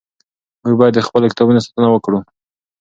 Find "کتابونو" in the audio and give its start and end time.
1.31-1.63